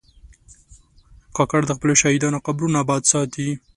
[1.35, 3.49] کاکړ د خپلو شهیدانو قبرونه آباد ساتي.